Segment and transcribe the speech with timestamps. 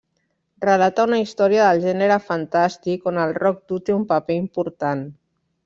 [0.63, 5.09] Relata una història del gènere fantàstic on el rock dur té un paper important.